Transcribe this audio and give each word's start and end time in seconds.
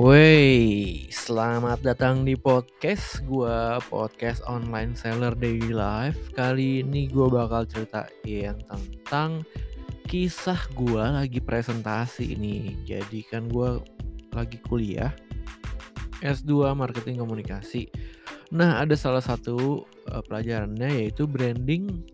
Wey, 0.00 1.12
selamat 1.12 1.84
datang 1.84 2.24
di 2.24 2.32
podcast 2.32 3.20
gua 3.28 3.76
podcast 3.84 4.40
online 4.48 4.96
seller 4.96 5.36
daily 5.36 5.76
life. 5.76 6.16
Kali 6.32 6.80
ini 6.80 7.04
gue 7.04 7.28
bakal 7.28 7.68
ceritain 7.68 8.56
tentang 8.64 9.44
kisah 10.08 10.56
gua 10.72 11.20
lagi 11.20 11.44
presentasi 11.44 12.32
ini. 12.32 12.80
Jadi 12.88 13.28
kan 13.28 13.52
gue 13.52 13.76
lagi 14.32 14.56
kuliah 14.64 15.12
S2 16.24 16.72
marketing 16.72 17.20
komunikasi. 17.20 17.92
Nah, 18.56 18.80
ada 18.80 18.96
salah 18.96 19.20
satu 19.20 19.84
uh, 19.84 20.22
pelajarannya 20.24 20.96
yaitu 20.96 21.28
branding 21.28 22.08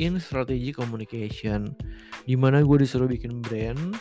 in 0.00 0.16
strategy 0.16 0.72
communication. 0.72 1.76
Di 2.24 2.40
mana 2.40 2.64
gue 2.64 2.80
disuruh 2.80 3.04
bikin 3.04 3.44
brand 3.44 4.00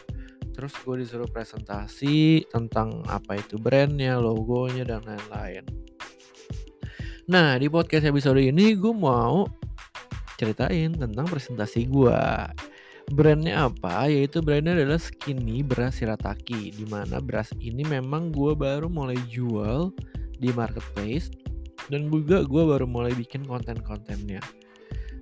terus 0.57 0.73
gue 0.81 1.05
disuruh 1.05 1.29
presentasi 1.29 2.49
tentang 2.49 3.05
apa 3.05 3.37
itu 3.37 3.61
brandnya, 3.61 4.17
logonya 4.17 4.81
dan 4.89 5.05
lain-lain. 5.05 5.61
Nah 7.29 7.61
di 7.61 7.69
podcast 7.69 8.09
episode 8.09 8.41
ini 8.41 8.73
gue 8.73 8.89
mau 8.89 9.45
ceritain 10.41 10.97
tentang 10.97 11.29
presentasi 11.29 11.85
gue. 11.85 12.21
Brandnya 13.13 13.69
apa? 13.69 14.09
Yaitu 14.09 14.41
brandnya 14.41 14.73
adalah 14.73 14.97
Skinny 14.97 15.61
Beras 15.61 16.01
Shirataki. 16.01 16.73
Di 16.73 16.85
mana 16.89 17.21
beras 17.21 17.53
ini 17.61 17.85
memang 17.85 18.33
gue 18.33 18.57
baru 18.57 18.89
mulai 18.89 19.15
jual 19.29 19.93
di 20.41 20.49
marketplace 20.57 21.29
dan 21.93 22.09
juga 22.09 22.41
gue 22.41 22.63
baru 22.65 22.89
mulai 22.89 23.13
bikin 23.13 23.45
konten-kontennya. 23.45 24.41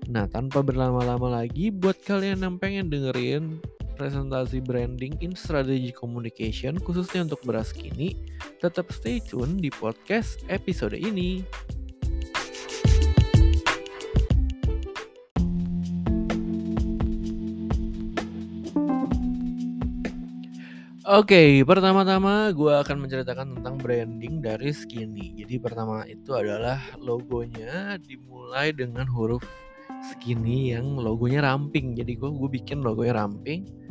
Nah, 0.05 0.29
tanpa 0.29 0.61
berlama-lama 0.61 1.41
lagi, 1.41 1.73
buat 1.73 1.97
kalian 2.05 2.45
yang 2.45 2.55
pengen 2.61 2.93
dengerin 2.93 3.57
presentasi 3.95 4.59
branding 4.59 5.15
in 5.23 5.31
strategy 5.33 5.95
communication 5.95 6.75
khususnya 6.77 7.23
untuk 7.23 7.39
beras 7.47 7.71
kini, 7.71 8.19
tetap 8.59 8.91
stay 8.91 9.23
tune 9.23 9.57
di 9.57 9.71
podcast 9.71 10.43
episode 10.51 10.99
ini. 10.99 11.41
Oke, 21.05 21.37
okay, 21.37 21.49
pertama-tama 21.61 22.49
gue 22.49 22.73
akan 22.81 23.05
menceritakan 23.05 23.55
tentang 23.55 23.77
branding 23.77 24.41
dari 24.41 24.73
Skinny. 24.73 25.37
Jadi 25.37 25.61
pertama 25.61 26.01
itu 26.09 26.33
adalah 26.33 26.81
logonya 26.97 28.01
dimulai 28.01 28.73
dengan 28.73 29.05
huruf 29.05 29.45
Skinny 30.01 30.73
yang 30.73 30.97
logonya 30.97 31.45
ramping. 31.45 31.93
Jadi 31.93 32.17
gue 32.17 32.25
gue 32.25 32.49
bikin 32.57 32.81
logonya 32.81 33.21
ramping 33.21 33.84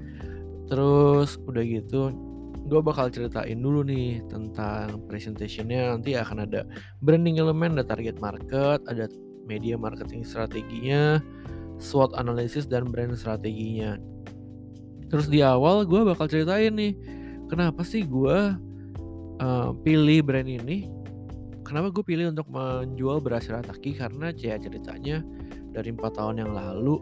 Terus 0.71 1.37
udah 1.45 1.65
gitu 1.65 2.15
gue 2.65 2.81
bakal 2.81 3.13
ceritain 3.13 3.61
dulu 3.61 3.85
nih 3.85 4.25
tentang 4.33 5.05
presentationnya 5.05 5.93
nanti 5.93 6.17
akan 6.17 6.49
ada 6.49 6.65
branding 7.05 7.37
elemen, 7.37 7.77
ada 7.77 7.85
target 7.85 8.17
market, 8.17 8.81
ada 8.89 9.05
media 9.45 9.77
marketing 9.77 10.25
strateginya, 10.25 11.21
SWOT 11.77 12.17
analysis 12.17 12.65
dan 12.65 12.89
brand 12.89 13.13
strateginya. 13.13 14.01
Terus 15.13 15.29
di 15.29 15.45
awal 15.45 15.85
gue 15.85 16.01
bakal 16.09 16.25
ceritain 16.25 16.73
nih 16.73 16.97
kenapa 17.53 17.85
sih 17.85 18.09
gue 18.09 18.57
uh, 19.45 19.71
pilih 19.85 20.25
brand 20.25 20.49
ini. 20.49 20.89
Kenapa 21.65 21.89
gue 21.93 22.05
pilih 22.05 22.29
untuk 22.29 22.49
menjual 22.53 23.25
beras 23.25 23.49
Rataki 23.49 23.97
karena 23.97 24.33
ya 24.37 24.61
ceritanya 24.61 25.25
dari 25.73 25.97
empat 25.97 26.21
tahun 26.21 26.45
yang 26.45 26.53
lalu 26.53 27.01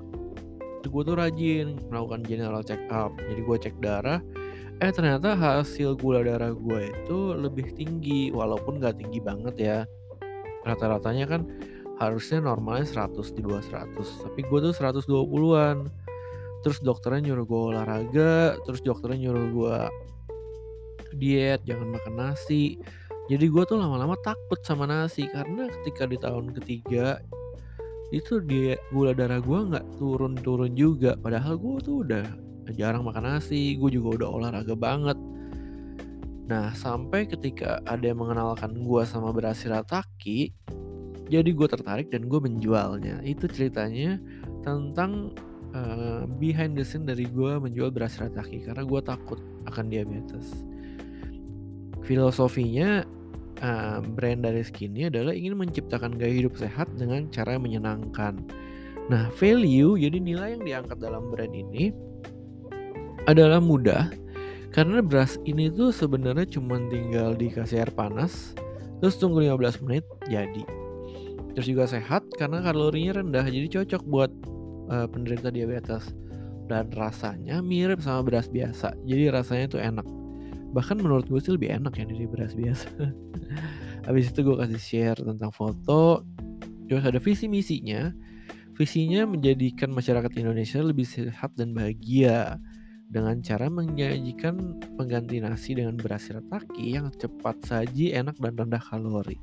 gue 0.88 1.02
tuh 1.05 1.16
rajin 1.19 1.78
melakukan 1.91 2.22
general 2.27 2.62
check 2.64 2.80
up 2.91 3.14
jadi 3.19 3.41
gue 3.42 3.56
cek 3.69 3.77
darah. 3.83 4.20
Eh 4.83 4.91
ternyata 4.91 5.38
hasil 5.38 5.94
gula 5.94 6.27
darah 6.27 6.50
gue 6.50 6.91
itu 6.91 7.19
lebih 7.38 7.70
tinggi 7.78 8.34
walaupun 8.34 8.83
gak 8.83 8.98
tinggi 8.98 9.22
banget 9.22 9.55
ya. 9.58 9.78
Rata-ratanya 10.66 11.26
kan 11.26 11.43
harusnya 12.03 12.43
normalnya 12.43 12.88
100 12.88 13.37
di 13.37 13.43
bawah 13.47 13.62
100 13.62 14.26
tapi 14.26 14.41
gue 14.43 14.59
tuh 14.59 14.75
120-an 14.75 15.87
terus 16.66 16.78
dokternya 16.82 17.31
nyuruh 17.31 17.47
gue 17.47 17.60
olahraga 17.75 18.59
terus 18.66 18.82
dokternya 18.82 19.31
nyuruh 19.31 19.47
gue 19.50 19.78
diet 21.14 21.60
jangan 21.69 21.93
makan 21.93 22.14
nasi. 22.16 22.81
Jadi 23.31 23.47
gue 23.47 23.62
tuh 23.62 23.78
lama-lama 23.78 24.19
takut 24.19 24.59
sama 24.66 24.84
nasi 24.88 25.31
karena 25.31 25.70
ketika 25.70 26.10
di 26.10 26.19
tahun 26.19 26.50
ketiga 26.59 27.22
itu 28.12 28.45
dia 28.45 28.77
gula 28.93 29.17
darah 29.17 29.41
gue 29.41 29.59
nggak 29.73 29.97
turun-turun 29.97 30.77
juga. 30.77 31.17
Padahal 31.17 31.56
gue 31.56 31.77
tuh 31.81 31.97
udah 32.05 32.25
jarang 32.77 33.09
makan 33.09 33.25
nasi 33.25 33.75
gue 33.81 33.89
juga 33.89 34.23
udah 34.23 34.28
olahraga 34.28 34.77
banget. 34.77 35.17
Nah 36.47 36.77
sampai 36.77 37.25
ketika 37.25 37.81
ada 37.89 38.05
yang 38.05 38.21
mengenalkan 38.21 38.84
gue 38.84 39.03
sama 39.09 39.33
beras 39.33 39.65
shirataki 39.65 40.53
jadi 41.33 41.49
gue 41.49 41.65
tertarik 41.65 42.12
dan 42.12 42.28
gue 42.28 42.37
menjualnya. 42.37 43.25
Itu 43.25 43.49
ceritanya 43.49 44.21
tentang 44.61 45.33
uh, 45.73 46.29
behind 46.37 46.77
the 46.77 46.84
scene 46.84 47.09
dari 47.09 47.25
gue 47.25 47.56
menjual 47.56 47.89
beras 47.89 48.21
shirataki 48.21 48.69
karena 48.69 48.84
gue 48.84 49.00
takut 49.00 49.41
akan 49.65 49.89
diabetes. 49.89 50.53
Filosofinya 52.05 53.09
uh, 53.62 54.03
brand 54.03 54.43
dari 54.45 54.61
Skinny 54.67 55.09
adalah 55.09 55.33
ingin 55.33 55.56
menciptakan 55.56 56.19
gaya 56.19 56.45
hidup 56.45 56.59
sehat 56.59 56.91
dengan 56.99 57.31
cara 57.31 57.56
yang 57.56 57.65
menyenangkan. 57.65 58.43
Nah, 59.09 59.31
value 59.39 59.99
jadi 59.99 60.19
nilai 60.19 60.59
yang 60.59 60.62
diangkat 60.67 60.99
dalam 60.99 61.31
brand 61.31 61.55
ini 61.55 61.95
adalah 63.31 63.62
mudah 63.62 64.11
karena 64.75 64.99
beras 65.05 65.39
ini 65.47 65.71
tuh 65.71 65.95
sebenarnya 65.95 66.59
cuma 66.59 66.81
tinggal 66.91 67.37
dikasih 67.39 67.87
air 67.87 67.93
panas 67.95 68.56
terus 68.99 69.19
tunggu 69.19 69.43
15 69.43 69.84
menit 69.87 70.05
jadi. 70.27 70.65
Terus 71.53 71.67
juga 71.69 71.84
sehat 71.84 72.25
karena 72.41 72.65
kalorinya 72.65 73.21
rendah 73.21 73.44
jadi 73.44 73.69
cocok 73.69 74.03
buat 74.09 74.31
uh, 74.89 75.06
penderita 75.11 75.53
diabetes 75.53 76.17
dan 76.71 76.89
rasanya 76.94 77.61
mirip 77.61 78.00
sama 78.00 78.25
beras 78.25 78.49
biasa. 78.49 78.97
Jadi 79.05 79.29
rasanya 79.29 79.67
tuh 79.69 79.81
enak 79.83 80.06
bahkan 80.72 80.97
menurut 80.97 81.28
gue 81.28 81.38
sih 81.38 81.53
lebih 81.53 81.72
enak 81.77 82.00
ya 82.00 82.05
dari 82.09 82.25
beras 82.25 82.56
biasa 82.56 82.88
habis 84.09 84.33
itu 84.33 84.41
gue 84.41 84.56
kasih 84.56 84.83
share 84.83 85.21
tentang 85.21 85.53
foto 85.53 86.25
terus 86.88 87.05
ada 87.05 87.21
visi 87.21 87.47
misinya 87.47 88.10
visinya 88.72 89.28
menjadikan 89.28 89.93
masyarakat 89.93 90.32
Indonesia 90.41 90.81
lebih 90.81 91.05
sehat 91.05 91.53
dan 91.55 91.77
bahagia 91.77 92.56
dengan 93.12 93.44
cara 93.44 93.69
menyajikan 93.69 94.81
pengganti 94.97 95.37
nasi 95.44 95.77
dengan 95.77 96.00
beras 96.00 96.25
shirataki 96.25 96.97
yang 96.97 97.12
cepat 97.12 97.61
saji, 97.61 98.16
enak 98.16 98.41
dan 98.41 98.56
rendah 98.56 98.81
kalori. 98.81 99.37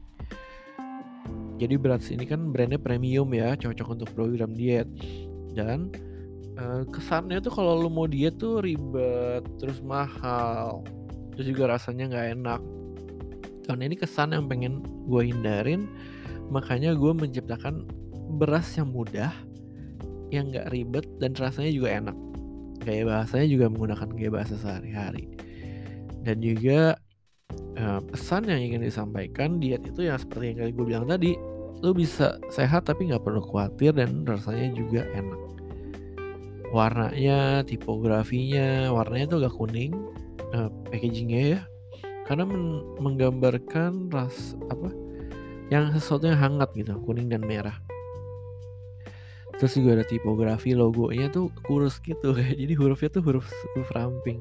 Jadi 1.62 1.76
beras 1.78 2.10
ini 2.10 2.26
kan 2.26 2.50
brandnya 2.50 2.82
premium 2.82 3.30
ya, 3.30 3.54
cocok 3.54 3.88
untuk 3.94 4.10
program 4.18 4.58
diet. 4.58 4.90
Dan 5.54 5.94
uh, 6.58 6.82
kesannya 6.90 7.38
tuh 7.46 7.54
kalau 7.54 7.78
lo 7.78 7.94
mau 7.94 8.10
diet 8.10 8.42
tuh 8.42 8.66
ribet, 8.66 9.46
terus 9.62 9.78
mahal 9.86 10.82
terus 11.40 11.56
juga 11.56 11.72
rasanya 11.72 12.12
nggak 12.12 12.28
enak. 12.36 12.62
Tahun 13.64 13.80
ini 13.80 13.96
kesan 13.96 14.36
yang 14.36 14.52
pengen 14.52 14.84
gue 15.08 15.24
hindarin 15.24 15.88
makanya 16.52 16.92
gue 16.92 17.16
menciptakan 17.16 17.88
beras 18.36 18.76
yang 18.76 18.92
mudah 18.92 19.32
yang 20.36 20.52
nggak 20.52 20.68
ribet 20.68 21.08
dan 21.24 21.32
rasanya 21.40 21.72
juga 21.72 21.96
enak. 21.96 22.18
Gaya 22.84 23.08
bahasanya 23.08 23.48
juga 23.48 23.72
menggunakan 23.72 24.10
gaya 24.20 24.32
bahasa 24.36 24.60
sehari-hari. 24.60 25.32
Dan 26.28 26.44
juga 26.44 27.00
uh, 27.80 28.04
pesan 28.04 28.52
yang 28.52 28.60
ingin 28.60 28.84
disampaikan 28.84 29.64
diet 29.64 29.88
itu 29.88 30.12
yang 30.12 30.20
seperti 30.20 30.60
yang 30.60 30.76
gue 30.76 30.84
bilang 30.84 31.08
tadi 31.08 31.40
lo 31.80 31.96
bisa 31.96 32.36
sehat 32.52 32.92
tapi 32.92 33.08
nggak 33.08 33.24
perlu 33.24 33.40
khawatir 33.40 33.96
dan 33.96 34.28
rasanya 34.28 34.76
juga 34.76 35.08
enak. 35.16 35.40
Warnanya 36.76 37.64
tipografinya 37.64 38.92
warnanya 38.92 39.26
tuh 39.32 39.40
agak 39.48 39.56
kuning 39.56 39.96
uh, 40.54 40.70
packagingnya 40.90 41.42
ya. 41.58 41.62
Karena 42.30 42.46
men 42.46 42.86
menggambarkan 43.02 44.14
ras 44.14 44.54
apa 44.70 44.94
yang 45.74 45.90
sesuatu 45.94 46.30
yang 46.30 46.38
hangat 46.38 46.70
gitu 46.78 46.98
kuning 47.06 47.30
dan 47.30 47.42
merah. 47.42 47.78
Terus 49.60 49.76
juga 49.76 50.00
ada 50.00 50.06
tipografi 50.08 50.72
logonya 50.72 51.28
tuh 51.28 51.52
kurus 51.68 52.00
gitu. 52.00 52.32
Jadi 52.62 52.74
hurufnya 52.80 53.10
tuh 53.12 53.22
huruf 53.26 53.48
huruf 53.76 53.90
ramping. 53.92 54.40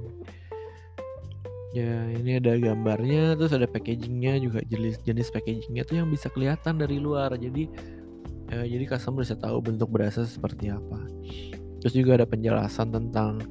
Ya 1.76 2.08
ini 2.16 2.40
ada 2.40 2.56
gambarnya 2.56 3.36
terus 3.36 3.52
ada 3.52 3.68
packagingnya 3.68 4.40
juga. 4.40 4.62
Jenis 4.64 5.02
jenis 5.04 5.28
packagingnya 5.34 5.84
tuh 5.84 6.00
yang 6.00 6.08
bisa 6.08 6.30
kelihatan 6.30 6.80
dari 6.80 6.96
luar. 7.02 7.34
Jadi 7.34 7.66
eh, 8.54 8.66
jadi 8.68 8.84
customer 8.88 9.26
bisa 9.26 9.36
tahu 9.36 9.58
bentuk 9.60 9.90
berasa 9.90 10.22
seperti 10.24 10.70
apa. 10.70 11.02
Terus 11.82 11.92
juga 11.92 12.22
ada 12.22 12.26
penjelasan 12.26 12.94
tentang 12.94 13.42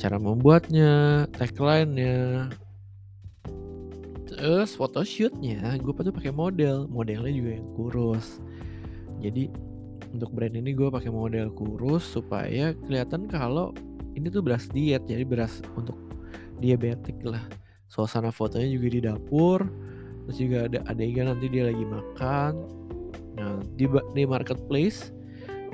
cara 0.00 0.16
membuatnya, 0.16 1.24
tagline-nya, 1.36 2.48
terus 4.24 4.74
photoshootnya 4.74 5.76
gue 5.78 5.92
tuh 5.92 6.14
pakai 6.14 6.32
model, 6.32 6.88
modelnya 6.88 7.30
juga 7.30 7.50
yang 7.60 7.68
kurus. 7.76 8.40
Jadi 9.20 9.48
untuk 10.14 10.30
brand 10.32 10.54
ini 10.54 10.74
gue 10.74 10.88
pakai 10.90 11.10
model 11.10 11.50
kurus 11.54 12.04
supaya 12.04 12.72
kelihatan 12.86 13.26
kalau 13.30 13.74
ini 14.14 14.30
tuh 14.30 14.42
beras 14.42 14.70
diet, 14.70 15.02
jadi 15.06 15.26
beras 15.26 15.62
untuk 15.74 15.98
diabetik 16.62 17.18
lah, 17.26 17.42
suasana 17.90 18.30
fotonya 18.30 18.70
juga 18.70 18.86
di 18.90 19.00
dapur. 19.02 19.58
Terus 20.24 20.36
juga 20.40 20.58
ada 20.70 20.80
adegan 20.88 21.28
nanti 21.28 21.52
dia 21.52 21.68
lagi 21.68 21.84
makan. 21.84 22.52
Nah 23.36 23.60
di 23.76 23.84
di 24.16 24.22
marketplace 24.24 25.12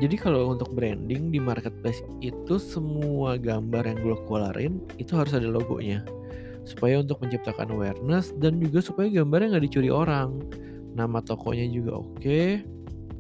jadi 0.01 0.17
kalau 0.17 0.57
untuk 0.57 0.73
branding 0.73 1.29
di 1.29 1.37
marketplace 1.37 2.01
itu 2.25 2.57
semua 2.57 3.37
gambar 3.37 3.85
yang 3.85 3.99
gue 4.01 4.17
keluarin 4.25 4.81
itu 4.97 5.13
harus 5.13 5.37
ada 5.37 5.45
logonya. 5.45 6.01
Supaya 6.65 7.05
untuk 7.05 7.21
menciptakan 7.21 7.77
awareness 7.77 8.33
dan 8.41 8.57
juga 8.65 8.81
supaya 8.81 9.13
gambarnya 9.13 9.57
nggak 9.57 9.65
dicuri 9.69 9.93
orang. 9.93 10.41
Nama 10.97 11.21
tokonya 11.21 11.69
juga 11.69 12.01
oke 12.01 12.65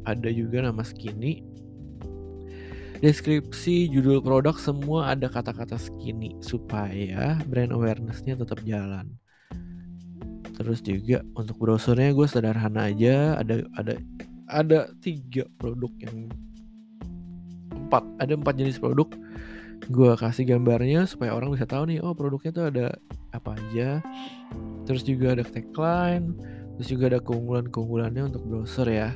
ada 0.08 0.28
juga 0.32 0.64
nama 0.64 0.80
skinny. 0.80 1.44
Deskripsi 3.04 3.92
judul 3.92 4.24
produk 4.24 4.56
semua 4.56 5.12
ada 5.12 5.28
kata-kata 5.28 5.76
skinny 5.76 6.36
supaya 6.40 7.36
brand 7.44 7.76
awarenessnya 7.76 8.40
tetap 8.40 8.60
jalan. 8.64 9.20
Terus 10.56 10.80
juga 10.80 11.24
untuk 11.36 11.60
browsernya 11.60 12.16
gue 12.16 12.24
sederhana 12.28 12.88
aja 12.88 13.36
ada 13.36 13.64
ada 13.76 14.00
ada 14.48 14.78
tiga 15.00 15.48
produk 15.56 15.88
yang 16.00 16.28
empat 17.90 18.06
ada 18.22 18.38
empat 18.38 18.54
jenis 18.54 18.78
produk. 18.78 19.10
Gue 19.90 20.14
kasih 20.14 20.46
gambarnya 20.46 21.10
supaya 21.10 21.34
orang 21.34 21.50
bisa 21.50 21.66
tahu 21.66 21.90
nih 21.90 21.98
oh 21.98 22.14
produknya 22.14 22.54
tuh 22.54 22.64
ada 22.70 22.86
apa 23.34 23.58
aja. 23.58 23.98
Terus 24.86 25.02
juga 25.02 25.34
ada 25.34 25.42
tagline 25.42 26.38
terus 26.78 26.96
juga 26.96 27.12
ada 27.12 27.20
keunggulan-keunggulannya 27.20 28.30
untuk 28.30 28.46
browser 28.46 28.86
ya. 28.86 29.10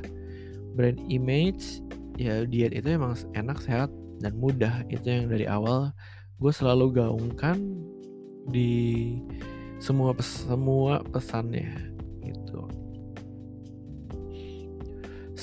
Brand 0.74 0.98
image 1.06 1.78
ya 2.18 2.42
diet 2.42 2.74
itu 2.74 2.98
emang 2.98 3.14
enak 3.38 3.62
sehat 3.62 3.94
dan 4.18 4.34
mudah. 4.34 4.82
Itu 4.90 5.06
yang 5.06 5.30
dari 5.30 5.46
awal 5.46 5.94
gue 6.42 6.50
selalu 6.50 6.98
gaungkan 6.98 7.62
di 8.50 9.14
semua 9.78 10.10
pes 10.12 10.44
semua 10.44 11.00
pesannya 11.06 11.93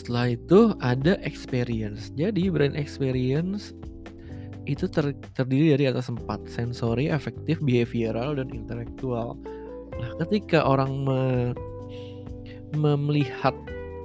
setelah 0.02 0.34
itu 0.34 0.74
ada 0.82 1.22
experience 1.22 2.10
jadi 2.18 2.50
brand 2.50 2.74
experience 2.74 3.78
itu 4.70 4.86
ter 4.86 5.18
terdiri 5.34 5.74
dari 5.74 5.90
atas 5.90 6.14
empat 6.14 6.46
sensori, 6.46 7.10
efektif, 7.10 7.58
behavioral, 7.66 8.38
dan 8.38 8.54
intelektual. 8.54 9.34
Nah, 9.98 10.12
ketika 10.22 10.62
orang 10.62 11.02
me 11.02 11.22
melihat 12.78 13.54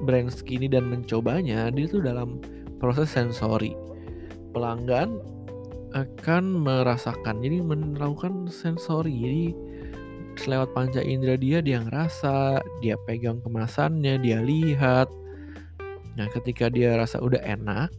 brand 0.04 0.32
skinny 0.32 0.66
dan 0.66 0.88
mencobanya, 0.88 1.68
dia 1.70 1.84
itu 1.86 2.00
dalam 2.00 2.40
proses 2.80 3.12
sensori. 3.12 3.76
Pelanggan 4.56 5.20
akan 5.94 6.44
merasakan, 6.64 7.40
jadi 7.40 7.62
melakukan 7.62 8.48
sensori. 8.48 9.12
Jadi 9.12 9.44
lewat 10.44 10.76
panca 10.76 11.00
indera 11.00 11.36
dia, 11.40 11.64
dia 11.64 11.80
ngerasa, 11.80 12.60
dia 12.84 12.96
pegang 13.08 13.40
kemasannya, 13.40 14.20
dia 14.20 14.44
lihat. 14.44 15.08
Nah, 16.16 16.26
ketika 16.32 16.72
dia 16.72 16.96
rasa 16.96 17.20
udah 17.20 17.40
enak, 17.44 17.92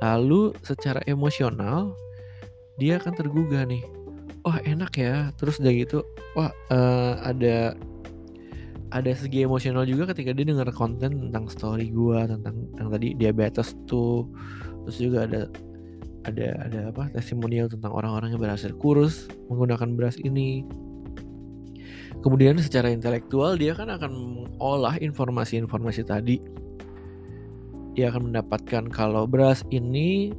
Lalu 0.00 0.56
secara 0.64 1.04
emosional 1.04 1.92
dia 2.80 2.96
akan 2.96 3.12
tergugah 3.12 3.68
nih. 3.68 3.84
Wah 4.40 4.56
enak 4.64 4.96
ya. 4.96 5.28
Terus 5.36 5.60
udah 5.60 5.72
gitu, 5.76 6.00
wah 6.32 6.48
uh, 6.72 7.20
ada 7.20 7.76
ada 8.90 9.12
segi 9.14 9.46
emosional 9.46 9.86
juga 9.86 10.10
ketika 10.10 10.34
dia 10.34 10.48
dengar 10.48 10.66
konten 10.74 11.28
tentang 11.28 11.46
story 11.46 11.92
gua 11.92 12.26
tentang 12.26 12.66
yang 12.80 12.88
tadi 12.88 13.12
diabetes 13.12 13.76
tuh. 13.84 14.24
Terus 14.88 14.96
juga 14.96 15.28
ada 15.28 15.40
ada 16.24 16.48
ada 16.64 16.80
apa 16.88 17.12
testimonial 17.12 17.68
tentang 17.68 17.92
orang-orang 17.92 18.32
yang 18.32 18.40
berhasil 18.40 18.72
kurus 18.80 19.28
menggunakan 19.52 19.92
beras 19.92 20.16
ini. 20.16 20.64
Kemudian 22.24 22.56
secara 22.56 22.88
intelektual 22.88 23.60
dia 23.60 23.76
kan 23.76 23.92
akan 23.92 24.12
mengolah 24.56 24.96
informasi-informasi 25.00 26.04
tadi 26.04 26.40
dia 27.94 28.08
akan 28.10 28.30
mendapatkan 28.30 28.86
kalau 28.88 29.26
beras 29.26 29.66
ini 29.74 30.30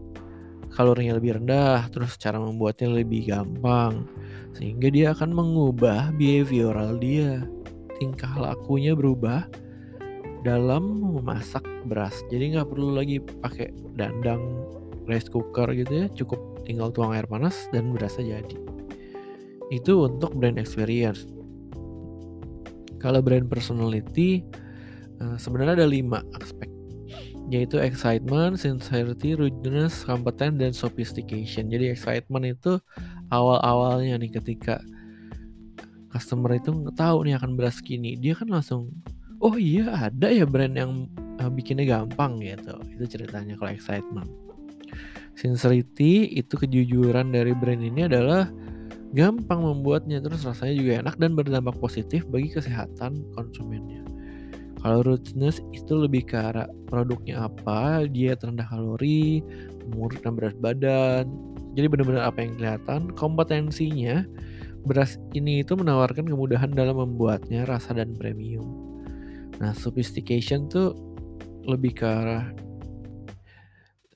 kalorinya 0.72 1.20
lebih 1.20 1.38
rendah, 1.38 1.84
terus 1.92 2.16
cara 2.16 2.40
membuatnya 2.40 2.88
lebih 2.88 3.28
gampang, 3.28 4.08
sehingga 4.56 4.88
dia 4.88 5.12
akan 5.12 5.36
mengubah 5.36 6.16
behavioral 6.16 6.96
dia, 6.96 7.44
tingkah 8.00 8.32
lakunya 8.40 8.96
berubah 8.96 9.46
dalam 10.48 11.04
memasak 11.04 11.62
beras. 11.86 12.16
Jadi 12.32 12.56
nggak 12.56 12.72
perlu 12.72 12.96
lagi 12.96 13.20
pakai 13.20 13.76
dandang 14.00 14.42
rice 15.06 15.28
cooker 15.28 15.68
gitu 15.76 15.92
ya, 15.92 16.06
cukup 16.16 16.40
tinggal 16.64 16.88
tuang 16.90 17.12
air 17.12 17.28
panas 17.28 17.68
dan 17.76 17.92
berasnya 17.92 18.40
jadi. 18.40 18.58
Itu 19.76 20.08
untuk 20.08 20.40
brand 20.40 20.56
experience. 20.56 21.28
Kalau 22.96 23.20
brand 23.20 23.52
personality, 23.52 24.46
eh, 25.20 25.36
sebenarnya 25.36 25.84
ada 25.84 25.88
lima 25.90 26.24
aspek 26.40 26.71
yaitu 27.52 27.76
excitement, 27.84 28.56
sincerity, 28.56 29.36
rudeness, 29.36 30.08
kompeten, 30.08 30.56
dan 30.56 30.72
sophistication. 30.72 31.68
Jadi 31.68 31.92
excitement 31.92 32.48
itu 32.48 32.80
awal-awalnya 33.28 34.16
nih 34.16 34.32
ketika 34.40 34.80
customer 36.08 36.56
itu 36.56 36.72
tahu 36.96 37.28
nih 37.28 37.36
akan 37.36 37.60
beras 37.60 37.84
kini, 37.84 38.16
dia 38.16 38.40
kan 38.40 38.48
langsung, 38.48 38.96
oh 39.44 39.60
iya 39.60 40.08
ada 40.08 40.32
ya 40.32 40.48
brand 40.48 40.80
yang 40.80 41.12
uh, 41.44 41.52
bikinnya 41.52 41.84
gampang 41.84 42.40
gitu. 42.40 42.72
Itu 42.96 43.20
ceritanya 43.20 43.60
kalau 43.60 43.76
excitement. 43.76 44.32
Sincerity 45.36 46.32
itu 46.32 46.56
kejujuran 46.56 47.36
dari 47.36 47.52
brand 47.52 47.84
ini 47.84 48.08
adalah 48.08 48.48
gampang 49.12 49.60
membuatnya 49.60 50.24
terus 50.24 50.48
rasanya 50.48 50.76
juga 50.80 50.92
enak 51.04 51.16
dan 51.20 51.36
berdampak 51.36 51.76
positif 51.84 52.24
bagi 52.32 52.48
kesehatan 52.48 53.28
konsumennya. 53.36 54.08
Kalau 54.82 55.06
rudeness 55.06 55.62
itu 55.78 55.94
lebih 55.94 56.26
ke 56.26 56.34
arah 56.42 56.66
produknya 56.90 57.46
apa, 57.46 58.10
dia 58.10 58.34
rendah 58.34 58.66
kalori, 58.66 59.46
dan 60.26 60.34
berat 60.34 60.58
badan. 60.58 61.30
Jadi 61.78 61.86
benar-benar 61.86 62.34
apa 62.34 62.42
yang 62.42 62.58
kelihatan, 62.58 63.14
kompetensinya 63.14 64.26
beras 64.82 65.22
ini 65.38 65.62
itu 65.62 65.78
menawarkan 65.78 66.26
kemudahan 66.26 66.74
dalam 66.74 66.98
membuatnya 66.98 67.70
rasa 67.70 67.94
dan 67.94 68.18
premium. 68.18 68.66
Nah, 69.62 69.78
sophistication 69.78 70.66
tuh 70.66 70.98
lebih 71.70 72.02
ke 72.02 72.06
arah 72.10 72.50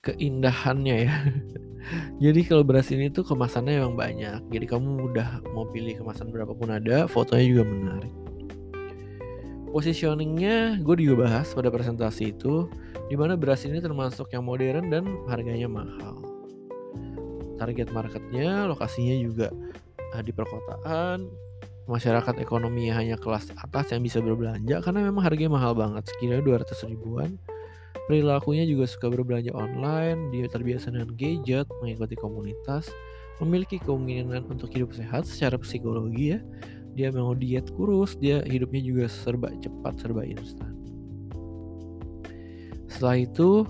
keindahannya 0.01 0.97
ya. 1.06 1.15
Jadi 2.25 2.41
kalau 2.50 2.65
beras 2.65 2.89
ini 2.89 3.13
tuh 3.13 3.21
kemasannya 3.21 3.77
memang 3.77 3.94
banyak. 3.94 4.41
Jadi 4.50 4.65
kamu 4.65 5.06
mudah 5.06 5.45
mau 5.54 5.69
pilih 5.69 6.01
kemasan 6.01 6.33
berapapun 6.33 6.73
ada, 6.73 7.06
fotonya 7.06 7.45
juga 7.45 7.63
menarik 7.69 8.24
positioningnya 9.75 10.79
gue 10.79 10.95
juga 11.03 11.27
bahas 11.27 11.51
pada 11.51 11.67
presentasi 11.67 12.31
itu 12.31 12.71
di 13.11 13.19
mana 13.19 13.35
beras 13.35 13.67
ini 13.67 13.83
termasuk 13.83 14.31
yang 14.31 14.47
modern 14.47 14.87
dan 14.87 15.03
harganya 15.27 15.67
mahal. 15.67 16.23
Target 17.59 17.91
marketnya 17.91 18.71
lokasinya 18.71 19.19
juga 19.19 19.51
uh, 20.15 20.23
di 20.23 20.31
perkotaan. 20.31 21.27
Masyarakat 21.91 22.39
ekonomi 22.39 22.87
hanya 22.87 23.19
kelas 23.19 23.51
atas 23.59 23.91
yang 23.91 23.99
bisa 23.99 24.23
berbelanja 24.23 24.79
karena 24.79 25.11
memang 25.11 25.27
harganya 25.27 25.59
mahal 25.59 25.75
banget 25.75 26.07
sekiranya 26.07 26.63
200 26.63 26.71
ribuan. 26.95 27.35
Perilakunya 28.07 28.63
juga 28.63 28.87
suka 28.87 29.11
berbelanja 29.11 29.51
online 29.51 30.31
dia 30.31 30.47
terbiasa 30.47 30.87
dengan 30.87 31.11
gadget 31.19 31.67
mengikuti 31.83 32.15
komunitas 32.15 32.87
memiliki 33.44 33.83
keinginan 33.83 34.47
untuk 34.47 34.71
hidup 34.71 34.95
sehat 34.95 35.27
secara 35.27 35.59
psikologi 35.59 36.31
ya 36.31 36.39
dia 36.95 37.11
mau 37.11 37.35
diet 37.35 37.68
kurus 37.75 38.16
dia 38.16 38.42
hidupnya 38.47 38.81
juga 38.81 39.06
serba 39.11 39.52
cepat 39.59 39.94
serba 39.99 40.23
instan. 40.23 40.71
Setelah 42.87 43.28
itu 43.28 43.68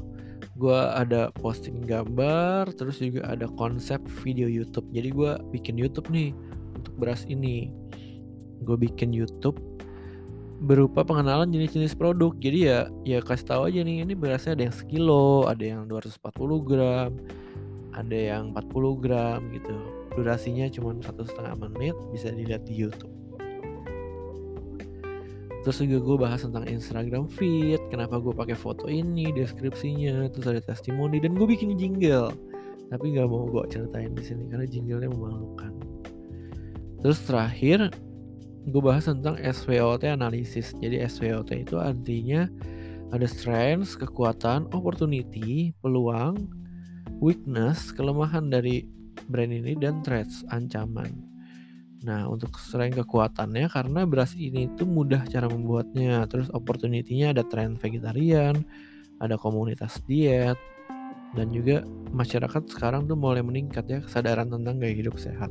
gue 0.55 0.79
ada 0.95 1.33
posting 1.41 1.83
gambar 1.83 2.71
terus 2.77 3.01
juga 3.01 3.27
ada 3.27 3.49
konsep 3.57 3.99
video 4.21 4.47
YouTube. 4.47 4.85
Jadi 4.93 5.09
gue 5.11 5.31
bikin 5.51 5.75
YouTube 5.75 6.07
nih 6.13 6.31
untuk 6.77 6.93
beras 7.01 7.25
ini. 7.25 7.73
Gue 8.63 8.77
bikin 8.77 9.11
YouTube 9.11 9.57
berupa 10.63 11.03
pengenalan 11.03 11.51
jenis-jenis 11.51 11.97
produk. 11.97 12.31
Jadi 12.39 12.69
ya 12.71 12.87
ya 13.03 13.19
kasih 13.19 13.45
tahu 13.49 13.61
aja 13.67 13.81
nih 13.81 14.05
ini 14.05 14.13
berasnya 14.13 14.55
ada 14.55 14.69
yang 14.69 14.75
sekilo 14.77 15.49
ada 15.49 15.65
yang 15.65 15.89
240 15.89 16.69
gram 16.69 17.11
ada 17.95 18.15
yang 18.15 18.51
40 18.51 19.01
gram 19.03 19.39
gitu 19.55 20.04
durasinya 20.15 20.71
cuma 20.71 20.95
satu 21.03 21.27
setengah 21.27 21.67
menit 21.67 21.95
bisa 22.09 22.31
dilihat 22.31 22.63
di 22.63 22.73
YouTube. 22.73 23.11
Terus 25.65 25.81
juga 25.81 25.97
gue 25.97 26.17
bahas 26.21 26.45
tentang 26.45 26.69
Instagram 26.69 27.25
feed 27.25 27.81
kenapa 27.89 28.21
gue 28.21 28.29
pakai 28.29 28.53
foto 28.53 28.85
ini 28.85 29.33
deskripsinya 29.33 30.29
terus 30.29 30.45
ada 30.45 30.61
testimoni 30.61 31.17
dan 31.17 31.33
gue 31.33 31.47
bikin 31.49 31.73
jingle. 31.73 32.29
Tapi 32.85 33.17
nggak 33.17 33.25
mau 33.25 33.49
gue 33.49 33.65
ceritain 33.73 34.13
di 34.13 34.21
sini 34.21 34.45
karena 34.45 34.69
jinglenya 34.69 35.09
memalukan. 35.09 35.73
Terus 37.01 37.17
terakhir 37.25 37.89
gue 38.69 38.81
bahas 38.81 39.09
tentang 39.09 39.41
SWOT 39.41 40.05
analisis. 40.05 40.73
Jadi 40.77 41.01
SWOT 41.05 41.49
itu 41.57 41.81
artinya 41.81 42.45
ada 43.09 43.25
strengths 43.25 43.97
kekuatan 43.97 44.69
opportunity 44.69 45.73
peluang 45.81 46.45
weakness 47.17 47.89
kelemahan 47.89 48.53
dari 48.53 48.85
brand 49.27 49.51
ini 49.51 49.73
dan 49.77 50.01
threats 50.05 50.45
ancaman 50.53 51.35
Nah, 52.05 52.29
untuk 52.29 52.61
selain 52.61 52.93
kekuatannya 52.93 53.65
karena 53.65 54.05
beras 54.05 54.37
ini 54.37 54.69
itu 54.69 54.85
mudah 54.85 55.25
cara 55.25 55.49
membuatnya, 55.49 56.29
terus 56.29 56.53
opportunity-nya 56.53 57.33
ada 57.33 57.41
tren 57.41 57.81
vegetarian, 57.81 58.61
ada 59.17 59.41
komunitas 59.41 59.97
diet, 60.05 60.53
dan 61.33 61.49
juga 61.49 61.81
masyarakat 62.13 62.69
sekarang 62.69 63.09
tuh 63.09 63.17
mulai 63.17 63.41
meningkat 63.41 63.89
ya 63.89 63.99
kesadaran 64.05 64.53
tentang 64.53 64.77
gaya 64.77 64.93
hidup 64.93 65.17
sehat. 65.17 65.49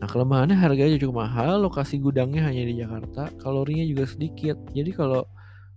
Nah, 0.00 0.08
kelemahannya 0.08 0.56
harganya 0.56 0.96
cukup 0.96 1.28
mahal, 1.28 1.62
lokasi 1.68 2.00
gudangnya 2.00 2.48
hanya 2.48 2.64
di 2.64 2.80
Jakarta, 2.80 3.28
kalorinya 3.36 3.84
juga 3.84 4.08
sedikit. 4.08 4.56
Jadi 4.72 4.90
kalau 4.96 5.28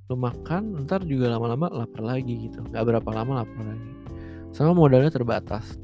lo 0.07 0.15
makan, 0.15 0.87
ntar 0.87 1.03
juga 1.03 1.35
lama-lama 1.35 1.67
lapar 1.67 2.01
lagi 2.01 2.47
gitu. 2.49 2.63
Gak 2.71 2.85
berapa 2.87 3.09
lama 3.11 3.43
lapar 3.43 3.75
lagi. 3.75 3.91
Sama 4.55 4.71
modalnya 4.71 5.11
terbatas. 5.11 5.77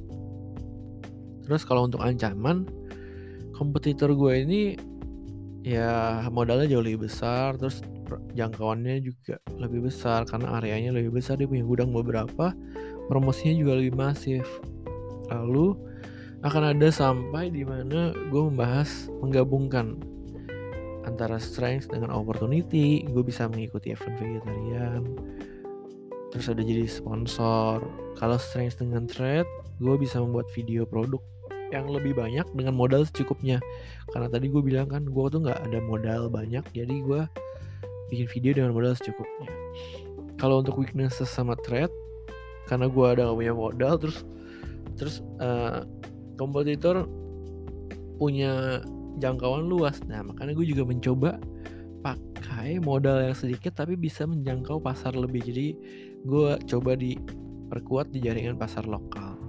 Terus 1.46 1.62
kalau 1.66 1.90
untuk 1.90 2.02
ancaman, 2.02 2.66
kompetitor 3.56 4.14
gue 4.18 4.34
ini 4.42 4.62
ya 5.62 6.26
modalnya 6.34 6.66
jauh 6.66 6.82
lebih 6.82 7.06
besar 7.06 7.54
terus 7.54 7.86
jangkauannya 8.34 8.98
juga 9.06 9.38
lebih 9.62 9.86
besar 9.86 10.26
karena 10.26 10.58
areanya 10.58 10.90
lebih 10.90 11.22
besar 11.22 11.38
dia 11.38 11.46
punya 11.46 11.62
gudang 11.62 11.94
beberapa 11.94 12.52
promosinya 13.06 13.56
juga 13.62 13.78
lebih 13.78 13.94
masif. 13.94 14.48
Lalu 15.30 15.78
akan 16.42 16.74
ada 16.74 16.90
sampai 16.90 17.54
di 17.54 17.62
mana 17.62 18.12
gue 18.12 18.42
membahas 18.42 19.08
menggabungkan 19.22 20.02
antara 21.06 21.38
strength 21.38 21.94
dengan 21.94 22.10
opportunity. 22.10 23.06
Gue 23.06 23.22
bisa 23.22 23.46
mengikuti 23.46 23.94
event 23.94 24.18
vegetarian 24.18 25.04
terus 26.32 26.48
ada 26.48 26.64
jadi 26.64 26.88
sponsor. 26.88 27.84
Kalau 28.16 28.38
strength 28.40 28.80
dengan 28.80 29.06
trade 29.06 29.48
gue 29.84 29.96
bisa 30.00 30.24
membuat 30.24 30.48
video 30.56 30.88
produk 30.88 31.20
yang 31.72 31.88
lebih 31.88 32.16
banyak 32.16 32.48
dengan 32.56 32.76
modal 32.76 33.04
secukupnya. 33.08 33.60
Karena 34.12 34.28
tadi 34.32 34.48
gue 34.48 34.64
bilang 34.64 34.88
kan 34.88 35.04
gue 35.08 35.26
tuh 35.32 35.40
nggak 35.44 35.60
ada 35.68 35.80
modal 35.84 36.32
banyak 36.32 36.64
jadi 36.72 36.96
gue 37.04 37.22
bikin 38.12 38.28
video 38.28 38.52
dengan 38.64 38.72
modal 38.76 38.96
secukupnya. 38.96 39.52
Kalau 40.40 40.64
untuk 40.64 40.80
weaknesses 40.80 41.32
sama 41.32 41.56
threat 41.64 41.92
karena 42.66 42.88
gue 42.88 43.06
ada 43.06 43.28
gak 43.28 43.38
punya 43.38 43.56
modal 43.56 43.94
terus 44.00 44.24
terus 44.96 45.16
uh, 45.44 45.84
kompetitor 46.40 47.08
punya 48.16 48.84
jangkauan 49.20 49.68
luas. 49.68 50.00
Nah 50.08 50.24
makanya 50.24 50.56
gue 50.56 50.68
juga 50.68 50.84
mencoba 50.88 51.40
pakai 52.42 52.82
modal 52.82 53.22
yang 53.22 53.38
sedikit 53.38 53.78
tapi 53.78 53.94
bisa 53.94 54.26
menjangkau 54.26 54.82
pasar 54.82 55.14
lebih 55.14 55.46
jadi 55.46 55.78
gue 56.26 56.50
coba 56.66 56.98
diperkuat 56.98 58.10
di 58.10 58.26
jaringan 58.26 58.58
pasar 58.58 58.90
lokal 58.90 59.42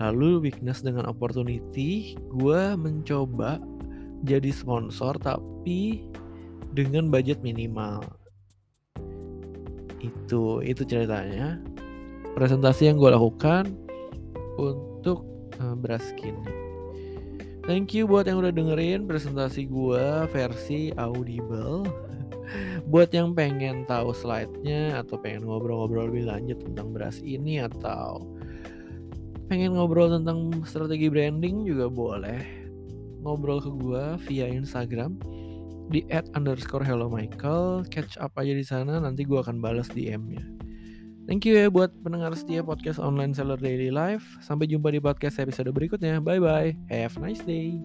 Lalu 0.00 0.48
weakness 0.48 0.80
dengan 0.80 1.04
opportunity, 1.04 2.16
gue 2.32 2.62
mencoba 2.72 3.60
jadi 4.24 4.48
sponsor 4.48 5.20
tapi 5.20 6.08
dengan 6.72 7.12
budget 7.12 7.44
minimal. 7.44 8.00
Itu 10.00 10.64
itu 10.64 10.88
ceritanya. 10.88 11.60
Presentasi 12.32 12.88
yang 12.88 12.96
gue 12.96 13.12
lakukan 13.12 13.76
untuk 14.56 15.28
uh, 15.60 15.76
beras 15.76 16.08
skin. 16.16 16.59
Thank 17.68 17.92
you 17.92 18.08
buat 18.08 18.24
yang 18.24 18.40
udah 18.40 18.52
dengerin 18.56 19.04
presentasi 19.04 19.68
gue 19.68 20.24
versi 20.32 20.96
audible. 20.96 21.84
buat 22.92 23.12
yang 23.12 23.36
pengen 23.36 23.84
tahu 23.84 24.16
slide-nya 24.16 24.96
atau 25.04 25.20
pengen 25.20 25.44
ngobrol-ngobrol 25.44 26.08
lebih 26.08 26.24
lanjut 26.26 26.58
tentang 26.64 26.96
beras 26.96 27.20
ini 27.20 27.60
atau 27.60 28.24
pengen 29.52 29.76
ngobrol 29.76 30.08
tentang 30.08 30.64
strategi 30.64 31.12
branding 31.12 31.68
juga 31.68 31.92
boleh. 31.92 32.40
Ngobrol 33.20 33.60
ke 33.60 33.70
gue 33.76 34.04
via 34.24 34.48
Instagram 34.48 35.20
di 35.92 36.06
at 36.08 36.24
underscore 36.32 36.82
hello 36.82 37.12
Michael. 37.12 37.84
Catch 37.92 38.16
up 38.16 38.32
aja 38.40 38.56
di 38.56 38.64
sana 38.64 39.04
nanti 39.04 39.28
gue 39.28 39.36
akan 39.36 39.60
balas 39.60 39.92
DM-nya 39.92 40.59
Thank 41.30 41.46
you 41.46 41.54
ya 41.54 41.70
buat 41.70 41.94
pendengar 42.02 42.34
setia 42.34 42.58
podcast 42.66 42.98
online 42.98 43.30
seller 43.30 43.54
daily 43.54 43.94
life. 43.94 44.34
Sampai 44.42 44.66
jumpa 44.66 44.90
di 44.90 44.98
podcast 44.98 45.38
episode 45.38 45.70
berikutnya. 45.70 46.18
Bye 46.18 46.42
bye. 46.42 46.74
Have 46.90 47.14
a 47.14 47.20
nice 47.22 47.38
day. 47.46 47.78